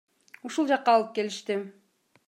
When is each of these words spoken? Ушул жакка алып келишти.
Ушул 0.49 0.71
жакка 0.71 0.95
алып 0.99 1.13
келишти. 1.19 1.63